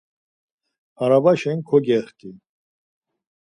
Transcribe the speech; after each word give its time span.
Arabaşen 1.03 1.59
kogexti. 1.69 2.29